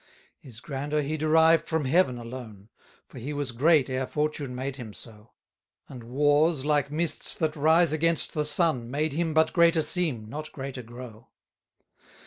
6 0.37 0.37
His 0.39 0.59
grandeur 0.61 1.01
he 1.03 1.15
derived 1.15 1.67
from 1.67 1.85
Heaven 1.85 2.17
alone; 2.17 2.69
For 3.07 3.19
he 3.19 3.33
was 3.33 3.51
great 3.51 3.87
ere 3.87 4.07
fortune 4.07 4.55
made 4.55 4.77
him 4.77 4.93
so: 4.95 5.33
And 5.87 6.03
wars, 6.05 6.65
like 6.65 6.89
mists 6.91 7.35
that 7.35 7.55
rise 7.55 7.93
against 7.93 8.33
the 8.33 8.43
sun, 8.45 8.89
Made 8.89 9.13
him 9.13 9.35
but 9.35 9.53
greater 9.53 9.83
seem, 9.83 10.25
not 10.27 10.51
greater 10.53 10.81
grow. 10.81 11.27